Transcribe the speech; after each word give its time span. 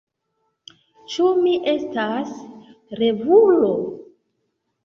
Ĉu 1.15 1.27
mi 1.43 1.53
estas 1.73 2.33
revulo? 3.03 3.71